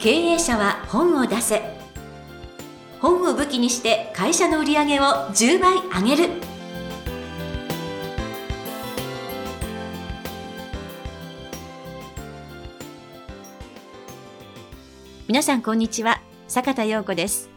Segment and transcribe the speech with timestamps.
[0.00, 1.60] 経営者は本を出せ。
[3.00, 6.30] 本を武器にして会社の売り上げを10倍上げる。
[15.28, 16.22] 皆さんこんにちは。
[16.48, 17.50] 坂田陽子です。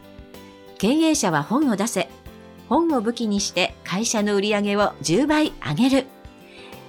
[0.80, 2.10] 経営者は本を出せ。
[2.68, 6.08] 本を武器にして会社の売り上げを10倍上げる。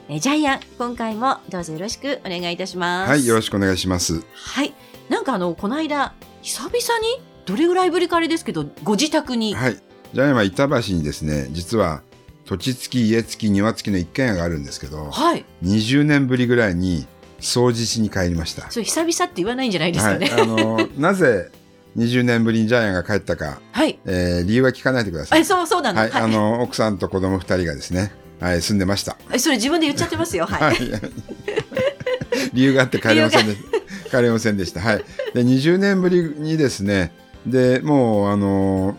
[0.09, 3.11] えジャイアン今回もどうぞよろしくお願いいたします。
[3.11, 4.25] はい、よろしくお願いします。
[4.33, 4.75] はい。
[5.09, 9.55] なんかあの、この間、久々に、どれぐらいぶりかあれですけど、ご自宅に。
[9.55, 9.77] はい。
[10.13, 12.03] じゃあ今、板橋にですね、実は、
[12.47, 15.45] 土地付き、家付き、庭付きの一軒家があるんですけど、はい。
[15.63, 17.07] 20年ぶりぐらいに
[17.41, 18.71] 掃除しに帰りました。
[18.71, 20.15] それ久々って言わないんじゃないですはい。
[20.15, 20.31] かね。
[20.43, 21.51] あの、なぜ
[21.97, 23.99] 20年ぶりにジャイアンが帰ったか、はい。
[24.05, 25.45] えー理由は聞かないでくださあ、い。
[25.45, 26.01] そう、そうなの。
[26.01, 26.11] はい。
[26.11, 26.23] はい。
[26.23, 29.17] あの、奥さんと子供二人がですね、はい、住んでました。
[29.33, 30.45] えそれ自分で言っちゃってますよ。
[30.47, 30.61] はい。
[30.63, 30.77] はい。
[32.53, 33.57] 理由があって帰れませんで
[34.15, 34.81] 帰れませんでした。
[34.81, 35.05] はい。
[35.35, 37.13] で、20年ぶりにですね、
[37.47, 38.97] で、もう、あの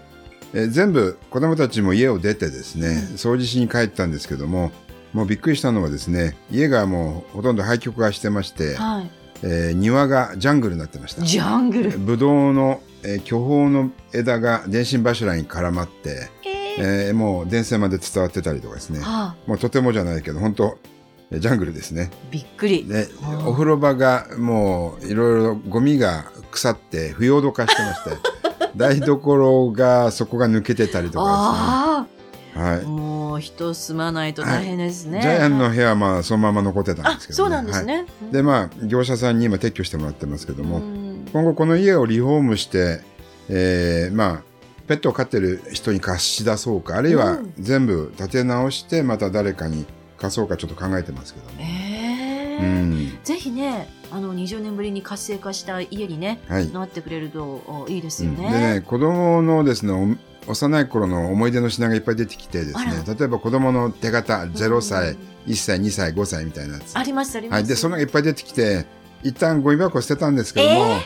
[0.54, 4.72] えー全部子供たちも家を出てですね、掃除しに帰ったんですけども、
[5.14, 9.12] もうびっくりしたのはですね、家がもうほとんど廃墟化してまして、はい。
[9.44, 11.24] えー庭がジャングルになってました。
[11.24, 11.92] ジャングル。
[11.98, 16.30] ブドウの、えー巨峰の枝が電信柱に絡まって、
[16.78, 20.95] えーえーもう電線まで伝わってたりとかですね、はあ、もうとてもじゃないけど、本当えー
[21.32, 22.12] ジャングルですね。
[22.32, 22.86] びっくり。
[22.86, 23.26] であ。
[23.26, 28.12] ーお風呂場がもういろいろゴミが腐って不要度化してまして
[28.78, 32.06] 台所がそこが抜けてたりとかあ
[32.54, 35.22] ですね、はあ、もう人住まないと大変ですい、ね。
[35.22, 37.86] ジャイアンの部屋はまあそのまま残ってたんあで、すけど、そうなんですはい。
[37.88, 38.06] ね。
[38.32, 41.26] でまあ業者さんに今撤去してもらってますけども、うん。
[41.34, 43.02] 今後この家をリフォームして、
[43.50, 44.56] えーまあ
[44.88, 47.54] ペットを飼ってる人に貸し出そうかあるいはうん。
[47.60, 49.86] 全部建て直してまた誰かに
[50.18, 52.60] 貸そうかちょっと考えてますけどえね。
[52.62, 52.64] ー。
[52.64, 53.20] うん。
[53.24, 56.72] ぜひね、あの20年ぶりに活性化した家にね、はい。
[56.72, 58.46] なってくれるとおいいですよね。
[58.46, 58.52] うん。
[58.52, 60.18] でね子供のですね
[60.48, 66.98] お幼い頃の思い出の品がいっぱい出てきてですねあ例えば子供の手形0歳、うん1歳2歳5歳みたいなやつ。
[66.98, 67.60] ありますあります。
[67.60, 68.86] はい、でそのがいっぱい出てきて
[69.24, 70.98] 一旦ゴミ箱捨てたんですけども、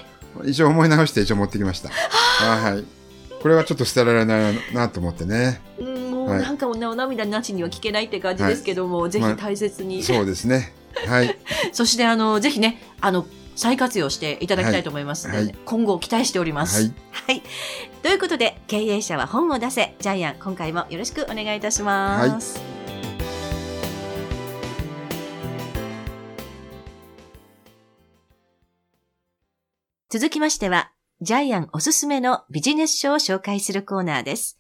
[0.46, 1.90] 一応思い直して一応持ってきました。
[1.90, 2.86] はい
[3.42, 5.62] これはちょっと捨てられないなと思ってね。
[5.80, 5.89] うんも
[6.30, 6.42] うはい。
[6.42, 10.74] なんかお涙なしには聞けないって感じですけども、ぜひまあ大切に、そうですね。
[11.08, 11.38] はい。
[11.72, 13.26] そしてあのぜひねあの
[13.56, 15.56] 再活用していただきたいと思いますので、はい。
[15.66, 16.84] 今後期待しております。
[16.84, 16.94] はい。
[17.12, 17.44] はい。
[18.02, 19.96] ということで経営者は本を出せ。
[20.00, 22.80] ジャイアン今回もよろしくお願いいたします。
[30.12, 30.92] 続きましては、
[31.22, 34.59] ジャイアンおすすめのビジネス書を紹介するコーナーです。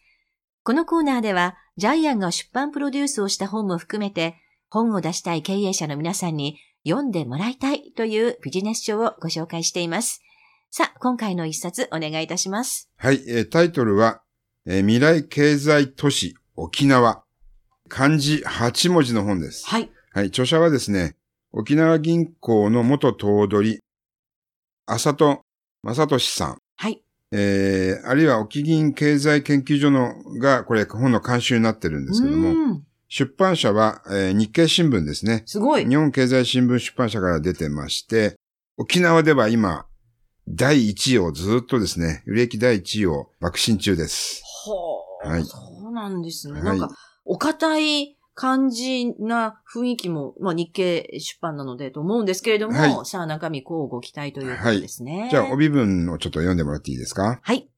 [0.69, 4.35] このコーナーでは、ジャイアンが出版プロデュースをした本も含めて、
[4.69, 10.22] 本を出したい経営者の皆さんに読んでもらいたいというビジネス書をご紹介しています。
[10.69, 12.88] さあ、今回の一冊お願いいたします。
[12.97, 14.22] はい、えータイトルは、
[14.68, 17.24] えー未来経済都市沖縄
[17.88, 19.90] 漢字8文字の本ですはい。
[20.13, 21.16] はい、著者はですね、
[21.51, 23.80] 沖縄銀行の元頭取、
[24.86, 25.41] 浅戸
[25.81, 26.59] 正俊さん、はい。
[27.31, 35.41] えー、あるいは沖銀経済研究所のが、これ本の監修になってるんですけども、うん出版社は、えー日経新聞ですね。
[35.47, 35.85] すごい。
[35.88, 38.35] 日本経済新聞出版社から出てまして、
[38.78, 39.88] 沖縄では今、
[40.47, 44.44] 第1位をずっとですね、売れ行き第1位を爆心中です。
[44.63, 45.57] ほう、はいそ
[45.88, 46.53] うなんですね。
[46.53, 46.95] はいなんか、
[47.25, 55.27] お堅い感じな雰囲気も、まあ日経出版なのでと思うんですけれども、はいさあ中身こうご期待ということですね。
[55.29, 57.41] じゃあ、帯文をちょっと読んでもらっていいですか？
[57.44, 57.69] はい。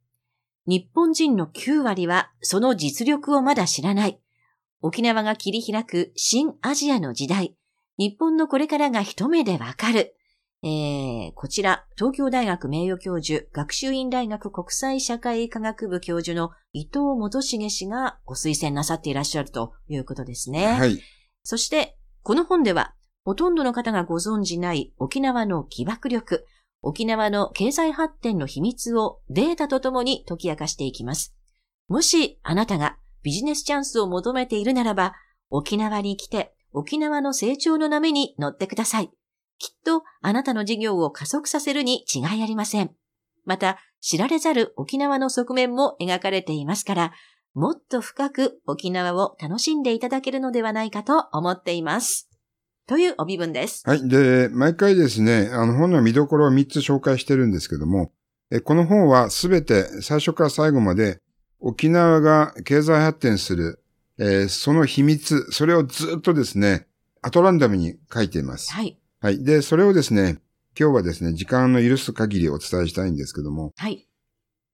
[0.68, 4.20] 日本人の9割はその実力をまだ知らない。
[4.84, 7.56] 沖縄が切り開く新アジアの時代。
[7.98, 10.16] 日本のこれからが一目でわかる。
[10.64, 20.68] えー、こちら、東京大学名誉教授、学習院大学国際社会科学部教授の伊藤元重氏がご推薦なさっていらっしゃるということですね。
[20.68, 21.02] はい。
[21.44, 22.94] そして、この本では、
[23.26, 26.46] ほとんどの方がご存じない沖縄の起爆力、
[26.84, 31.36] 沖縄の経済発展の秘密をデータとともに解き明かしていきます。
[31.88, 35.14] もしあなたがビジネスチャンスを求めているならば、
[35.50, 39.12] 沖縄に来て沖縄の成長の波に乗ってください。
[39.62, 42.90] きっとあなたの事業を加速させるに違いありません。
[43.46, 47.14] また、知られざる沖縄の側面も描かれていますから、
[47.54, 52.28] もっと深く沖縄を楽しんでいただけるのではないかと思っています。
[52.88, 53.84] という帯文です。
[53.86, 54.10] はい。
[54.10, 58.12] で、毎回ですね、あの本の見どころを3つ紹介してるんですけども、
[58.50, 61.20] えこの本はすべて最初から最後まで
[61.60, 63.84] 沖縄が経済発展する、
[64.18, 66.88] えーその秘密、それをずっとですね、
[67.22, 68.74] アトランダムに書いています。
[68.74, 68.98] はい。
[69.22, 69.44] はい。
[69.44, 70.40] で、それをですね、
[70.76, 74.08] 今日はですね、時間の許す限りお伝えしたいんですけども、はい。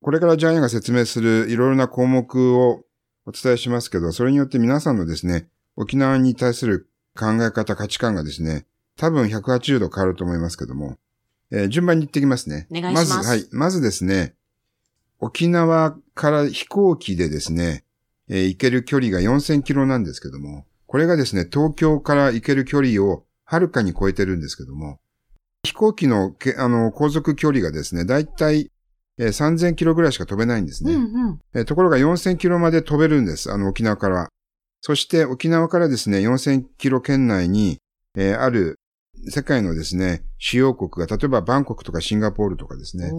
[0.01, 2.85] これからジャイアンが説明するいろいろな項目を
[3.25, 8.65] お伝えしますけど、それによって皆さんのですね、沖縄に対する考え方、価値観がですね、
[8.95, 10.95] 多分180度変わると思いますけども、
[11.51, 12.67] えー順番に言ってきますね。
[12.71, 13.47] お願いしますず、はい。
[13.51, 14.35] まずですね、
[15.19, 17.83] 沖縄から飛行機でですね、
[18.29, 24.99] えー行ける距離が4000キロなんですけども、これがですね、東京から行ける距離をはるかに超えてるんですけども、
[25.63, 28.71] 飛行機のけあの航続距離がですね、だいたい
[29.17, 30.93] えー3000キロぐらいしか飛べないんですね。
[30.93, 31.39] うんうん。
[31.55, 33.51] えーところが4000キロまで飛べるんです。
[33.51, 34.29] あの、沖縄から。
[34.81, 37.79] そして沖縄からですね、4000キロ圏内に、
[38.15, 38.79] えーある
[39.29, 43.11] 世界のですね、主要国が、例えばバンコクとかシンガポールとかですね、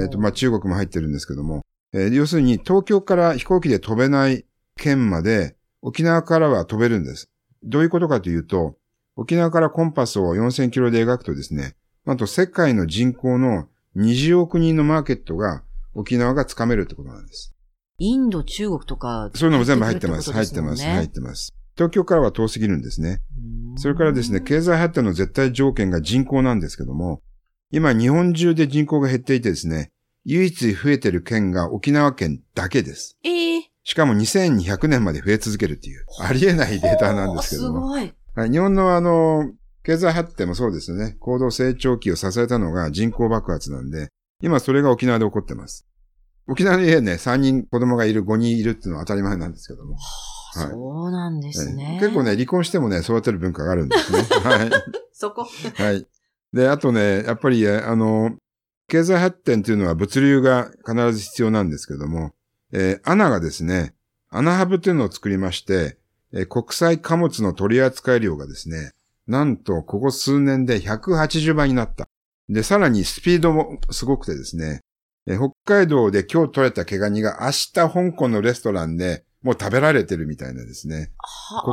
[0.00, 4.44] えっ、と、まあ、中国も入ってるんですけども、えー要するに東京から飛行機で飛べない
[4.76, 7.28] 県まで、沖縄からは飛べるんです。
[7.64, 8.76] どういうことかというと、
[9.16, 15.62] 沖縄からコンパスを4000キロで描くとですね、なんと世界の人口の20億人のマーケットが
[15.94, 17.54] 沖縄がつかめるってことなんです。
[17.98, 19.30] インド、中国とか。
[19.34, 20.32] そういうのも全部入ってます。
[20.32, 20.82] 入ってます。
[20.82, 21.54] 入ってます。
[21.76, 23.20] 東京からは遠すぎるんですね。
[23.36, 27.22] うんそれからですね、経済発展の絶対条件が人口なんですけども、
[27.70, 29.90] 今日本中で人口が減っていてですね、
[30.24, 33.16] 唯一増えてる県が沖縄県だけです。
[33.24, 37.80] ええしかも2200年まで増え続けるっていう、ありえないデータなんですけども。
[37.80, 38.14] すごい。
[38.34, 39.52] はい、日本のあの、
[39.82, 41.16] 経済発展もそうですよね。
[41.20, 44.08] 高度成長期を支えたのが人口爆発なんで、
[44.42, 45.86] 今それが沖縄で起こってます。
[46.46, 49.94] 沖縄の家ね、3人子供がいる、5人いるっていうのは当たり前なんですけども。
[49.94, 50.00] はい
[50.54, 51.96] そうなんですね。
[51.98, 54.18] 結構ね、離婚してもね、育てる文化があるんですね。
[54.44, 54.70] はい。
[55.10, 55.46] そこ。
[55.76, 56.06] はい。
[56.52, 58.36] で、あとね、やっぱり、えあの、
[58.86, 62.34] 経済発展というのは物流が必ず必要なんですけども、
[62.70, 63.94] えー、アナがですね、
[64.28, 65.96] アナハブというのを作りまして、
[66.34, 68.90] えー国際貨物の取り扱い量がですね、
[69.26, 72.06] なんとここ数年で180倍になった。
[72.48, 74.80] で、さらにスピードもすごくてですね、
[75.26, 81.12] えー北海道で今日取れた毛ガニが明日香港のレストランでもう食べられてるみたいなですね、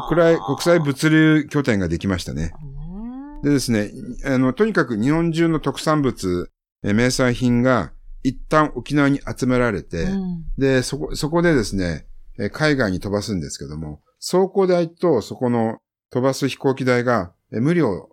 [0.08, 2.52] 国際、国際物流拠点ができましたね。
[2.64, 2.80] うん
[3.42, 3.92] でですね、
[4.26, 6.52] あの、とにかく日本中の特産物、
[6.84, 12.06] え名産品が一旦沖縄に集められて、うんで、そこ、そこでですね、
[12.38, 15.80] え海外に飛ばすんですけども、走行代とそこの
[16.10, 18.10] 飛ばす飛行機代がえ無料、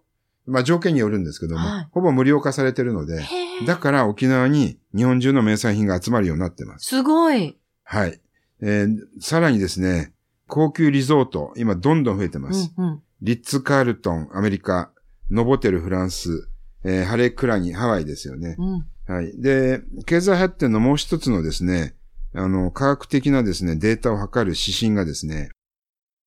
[0.47, 3.25] まあ条件によるんですけども、はいほぼ無料化されてるので、
[3.67, 6.87] だから沖縄に日本中の名産品が集まるようになってます。
[6.87, 7.57] すごい。
[7.85, 8.21] はい。
[8.61, 10.13] えーさらにですね、
[10.47, 12.73] 高級リゾート、今どんどん増えてます。
[12.77, 14.91] うんうんリッツ・カールトン、アメリカ、
[15.31, 16.51] ノボテル、フランス、
[16.85, 18.57] えーハレクラニ、ハワイですよね。
[18.59, 19.41] うんはい。
[19.41, 21.95] で、経済発展のもう一つのですね、
[22.35, 25.49] あの、科学的なですね、データを測る指針がですね、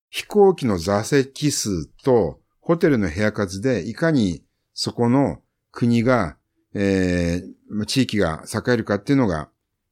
[0.10, 5.40] 飛行機の座席数とホテルの部屋数で、いかにそこの
[5.72, 6.38] 国が、
[6.74, 9.50] えーまあ地域が栄えるかっていうのが、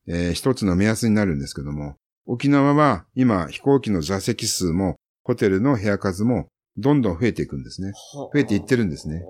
[0.08, 6.48] えー一つの目安になるんですけども、沖縄は今飛行機の座席数もホテルの部屋数も
[6.78, 7.94] どんどん増えていくんですね。
[8.14, 9.24] 増えていってるんですね。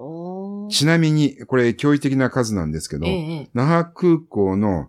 [0.69, 4.87] ちなみに、これ驚異的な数なんですけど、ええ那覇空港の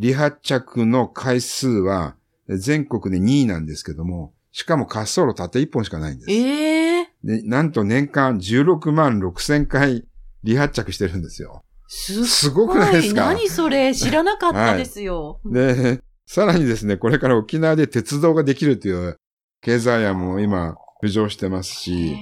[0.00, 2.16] 離発着の回数は
[2.48, 6.30] 全国で2位なんですけども、しかも滑走路たった1本しかないんです。
[6.30, 10.04] ええでなんと年間16万6千回
[10.46, 11.64] 離発着してるんですよ。
[11.88, 13.26] すすごくないですか？
[13.26, 13.94] 何それ？
[13.94, 15.40] 知らなかったですよ。
[15.44, 19.16] で、さらにですね、これから沖縄で鉄道ができるという
[19.60, 22.16] 経済案も今浮上してますへし、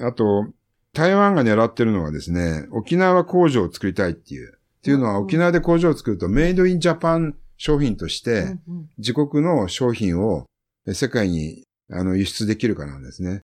[0.00, 0.46] ーあと、
[0.92, 4.54] 台湾が狙ってるのはですね、沖縄工場を作りたいっていう。
[4.54, 8.56] っていうのはうん沖縄で工場を作るとメイドインジャパン商品として、
[8.98, 10.53] 自国の商品をえ
[10.92, 13.40] 世界にあの輸出できるからなんですね。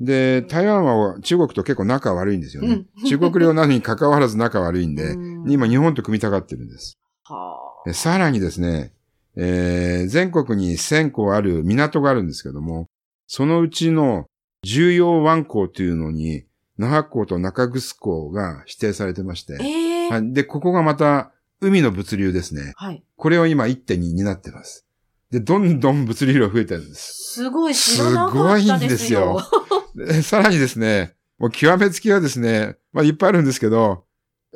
[0.00, 2.84] で、台湾は中国と結構仲悪いんですよね。
[2.96, 6.98] うん中国領なのに関わらず仲悪いんで、うん今日本と組みたがってるんです。
[7.92, 8.92] さらにですね、
[9.36, 12.86] えー全国に1000港ある港があるんですけども、
[13.26, 14.26] そのうちの
[14.64, 16.44] 重要湾港というのに、
[16.78, 22.72] 那覇港と中城港が指定されてましてあ、ええはいで、ここがまた海の物流ですね。
[22.76, 23.04] はい。
[23.16, 24.86] これを今1.2になってます。
[25.32, 27.32] で、どんどん物流量増えてるんです。
[27.32, 29.40] すごい知らなかったですよ。
[29.96, 34.04] でさらにですね、もう極めつきはですね、まあいっぱいあるんですけど、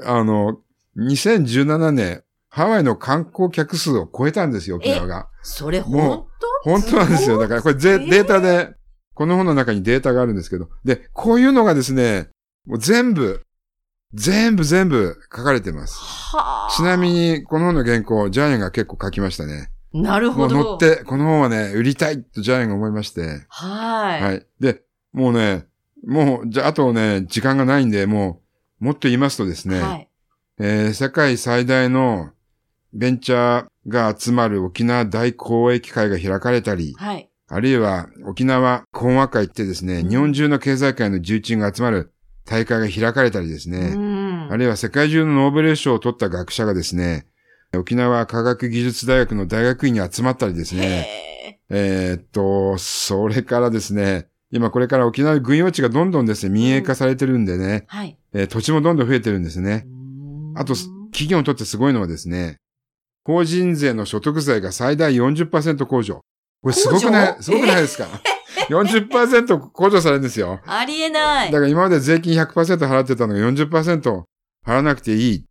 [0.05, 0.59] あの、
[0.99, 5.29] 2017年、ハワイの観光客数を超えたんですよ、沖縄が。
[5.43, 6.27] それも本
[6.65, 6.71] 当？
[6.71, 7.39] 本当なんですよ。
[7.39, 8.75] だからこれデータで、
[9.15, 12.29] この本の中にデータがあるんですけど、で、こういうのがですね、
[12.67, 13.43] もう全部、
[14.13, 15.99] 全部全部書かれてます。
[15.99, 16.71] はあ。
[16.71, 19.71] ちなみに、この本の原稿、ジャイアンが結構書きましたね。
[20.03, 20.55] なるほど。
[20.57, 23.45] 乗って、この本はね、売りたいとジャイアンが思いまして。
[23.49, 24.23] はい。
[24.23, 24.47] はい。
[24.61, 25.67] で、もうね、
[26.07, 28.41] もう、じゃあ、あとね、時間がないんで、も
[28.79, 30.09] もっと言いますとですね、はい。
[30.59, 32.31] えー世界最大の
[32.93, 37.29] ベンチャーが集まる沖縄大交易会が開かれたり、はい。
[37.49, 42.13] あるいは沖縄講和会ってですね、うん日本中の経済界の重鎮が集まる
[42.45, 44.53] 大会が開かれたりですうね、ん。
[44.53, 47.27] あるいは世界中のノーベル賞を取った学者がですね、
[47.75, 51.09] 沖縄科学技術大学の大学院に集まったりですね、
[51.69, 58.17] えーっと、それからですね、今これから沖縄の軍用地がどんどんですね、民営化されてるんでね、はい。
[58.33, 59.87] えー土地もどんどん増えてるんですね。
[60.55, 60.75] あと、
[61.11, 62.59] 企業にとってすごいのはですね、
[63.25, 66.21] 法人税の所得税が最大40%控除。
[66.63, 68.07] これすごくない、すごくないですか
[68.69, 70.61] ?40% 控除されるんですよ。
[70.67, 71.51] ありえない。
[71.51, 74.23] だから今まで税金100%払ってたのが40%
[74.65, 75.45] 払わなくていい。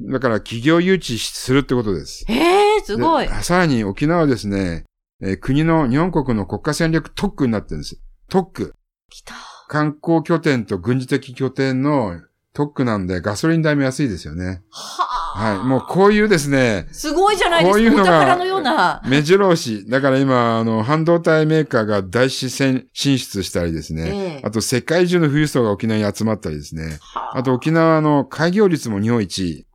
[0.00, 2.24] だから企業誘致するってことです。
[2.28, 3.28] ええすごい。
[3.28, 4.84] でさらに沖縄はですね、
[5.22, 8.00] えー国の日本国の国家戦略特区になってるんです。
[8.28, 8.74] 特区。
[9.10, 9.34] 来た。
[9.68, 12.20] 観光拠点と軍事的拠点の
[12.52, 14.62] 特区なんでガソリン代も安いですよね。
[14.70, 15.20] はあ。
[15.32, 15.58] はい。
[15.58, 17.78] もうこういうですね、すごいじゃないですか。
[17.78, 19.00] こういうのがのような。
[19.06, 19.88] 目白押し。
[19.88, 24.10] だから今、あの、半導体メーカーが大視線進出したりですね。
[24.12, 26.98] ええあと世界中の富裕層が沖縄に集まったりですね。
[27.00, 29.66] はあと沖縄の開業率も日本一。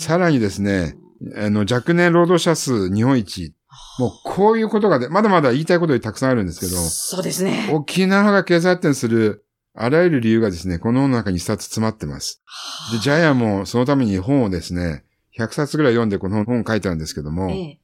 [0.00, 0.96] うんさらにですね、
[1.36, 3.54] あの、若年労働者数日本一。
[3.98, 7.70] もうこういうことがで、まだまだ言いたいことたくさんあるんですけど、そうですね。
[7.72, 12.42] 沖縄が経済発展するあらゆる理由がですね、この中に一冊詰まってます。
[12.92, 15.04] で、ジャイアンもそのために本をですね、
[15.38, 17.80] 100冊ぐらい読んでこの本を書いたんですけども、ええ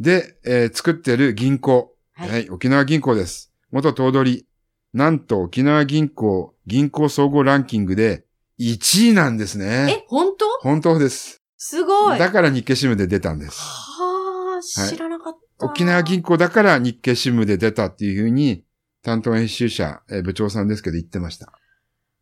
[0.00, 3.52] で、えー作ってる銀行、ははいい、沖縄銀行です。
[3.70, 4.46] 元頭取。
[4.92, 8.24] なんと沖縄銀行、銀行総合ランキングで
[8.60, 10.04] 1位なんですね。
[10.04, 10.46] え、本当？
[10.62, 11.42] 本当です。
[11.66, 12.18] すごい。
[12.18, 13.58] だから日経新聞で出たんです。
[13.58, 15.64] はあ、知らなかった。
[15.64, 18.66] 沖縄銀行だから日経新聞で出たっていうふうに、
[19.02, 21.50] 担当編集者、えー部長さんですけど言ってました。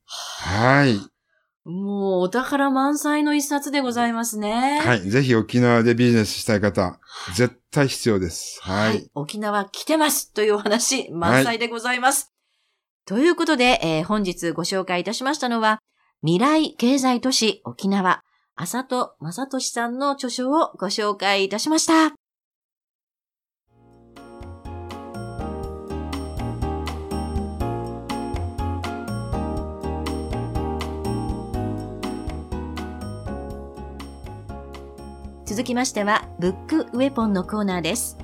[0.04, 0.96] はい。
[1.68, 4.78] もうお宝満載の一冊でございますね。
[4.78, 5.00] はい。
[5.00, 7.00] ぜひ沖縄でビジネスしたい方、
[7.34, 8.60] 絶対必要です。
[8.62, 9.10] はい。
[9.16, 12.32] 沖縄来てますというお話、満載でございます。
[13.06, 15.80] ということで、えー本日ご紹介いたしましたのは、
[16.20, 18.22] 未来経済都市沖縄、
[18.62, 22.14] 浅戸正俊さんの著書をご紹介いたしました。
[35.44, 38.16] 続きましては、ブックウェポンのコーナーです。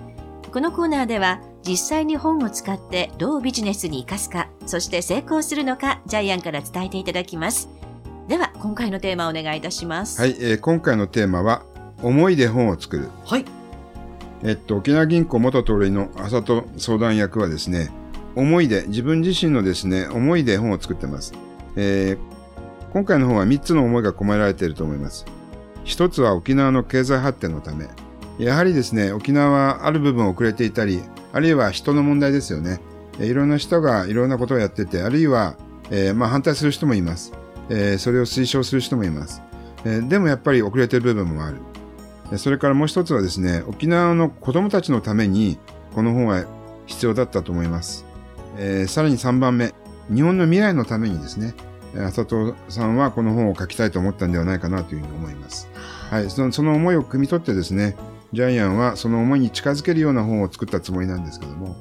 [0.53, 7.69] このコーナーでは、実際に本を使ってどうビジネスに活かすか、そして成功するのか、ジャイアンから伝えていただきます。
[8.29, 10.21] では、今回のテーマをお願いいたします。
[10.21, 11.63] はい、えー今回のテーマは、
[12.03, 13.09] 思いで本を作る。
[13.25, 13.45] はい。
[14.45, 17.91] えっと、沖縄銀行元取りの浅戸相談役はですね、
[18.37, 21.33] 思いで、自分自身のですね、思いで本を作ってます。
[21.77, 22.39] えー
[22.91, 25.27] 今回の本は3つの思いが込められていると思います。
[25.85, 27.87] 一つは沖縄の経済発展のため。
[28.39, 32.81] やはりですね、沖縄はある部分遅れていたり、あるいは人の問題ですよね。
[33.19, 35.57] えーいろんな人がいろんなことをやってて、あるいは、
[35.91, 37.33] えーまあ反対する人もいます。
[37.71, 39.43] えーそれを推奨する人もいます。
[39.85, 41.59] えーでもやっぱり遅れてる部分もある。
[42.31, 45.59] えーそれからもう一つはですね、沖縄の子供たちのために、
[45.95, 46.45] この本は
[46.87, 48.05] 必要だったと思います。
[48.57, 49.75] えーさらに3番目、
[50.13, 51.55] 日本の未来のためにですね、
[51.95, 55.69] えー浅戸さんはこの本を書きたいと思ったんではないかなというふうに思います。
[56.11, 57.97] はい、そのその思いを汲み取ってですね、
[58.33, 61.77] ジャイアンはその思いに近づけるような本を作ったつもりなんですけども、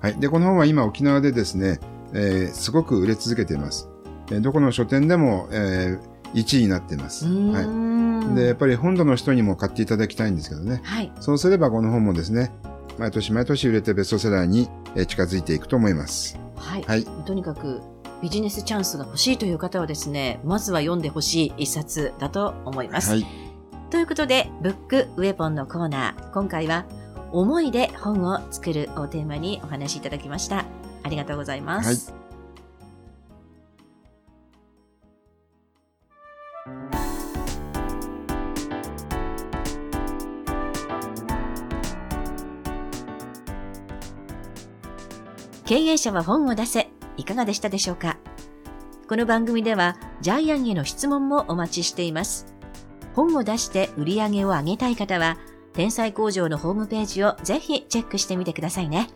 [0.00, 0.20] はい。
[0.20, 1.80] で、この本は今沖縄でですね、
[2.12, 3.88] えーすごく売れ続けています。
[4.30, 5.98] えーどこの書店でも、え
[6.34, 7.24] 1位になっています。
[7.26, 8.34] はんい。
[8.34, 10.80] で、やっぱり本土の人にも買っていただきたいんですけどね。
[10.84, 11.10] はい。
[11.20, 12.52] そうすればこの本もですね、
[12.98, 16.38] 毎年毎年売れてベストセラーにえー近づいていくと思います。
[16.56, 16.82] はい。
[16.82, 17.04] はい。
[17.24, 17.80] とにかく、
[18.22, 23.10] ビジネスチャンスが欲しいという方はですね、まずは読んでほしい一冊だと思います。
[23.10, 23.26] はい。
[23.90, 26.84] ということで、ブックウェポンのコーナー、今回は、
[27.32, 30.66] 思いで本を作るをテーマにお話しいただきました。
[31.02, 32.27] ありがとうございます。
[45.68, 48.16] 経営者は本を出せ、いかがでしたでしょうか？
[49.06, 52.46] この番組では、ジャイアンへの質問もお待ちしています。
[53.12, 55.36] 本を出して売り上げを上げたい方は、
[55.74, 59.08] 天才工場のホームページをぜひチェックしてみてくださいね。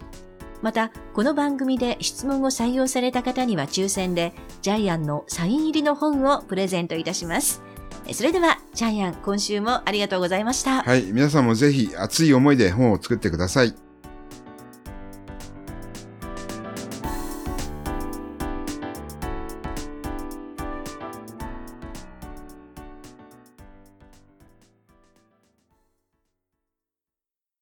[0.60, 7.62] また、この番組で質問を採用された方には抽選で、ジャイアンのサイン入りの本をプレゼントいたします。
[8.12, 10.82] それでは、ジャイアン、今週もありがとうございました。
[10.82, 11.12] はい。
[11.12, 13.74] 皆さんもぜひ熱い思いで本を作ってください。